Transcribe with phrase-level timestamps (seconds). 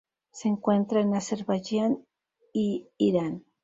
[0.31, 2.03] Se encuentra en Azerbaiyán
[2.53, 3.45] y Irán.